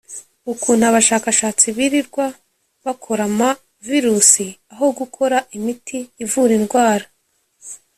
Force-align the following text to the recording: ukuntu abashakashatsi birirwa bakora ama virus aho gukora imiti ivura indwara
ukuntu 0.51 0.83
abashakashatsi 0.89 1.65
birirwa 1.77 2.25
bakora 2.85 3.21
ama 3.31 3.49
virus 3.87 4.31
aho 4.73 4.85
gukora 4.99 5.37
imiti 5.57 5.99
ivura 6.23 6.53
indwara 6.59 7.05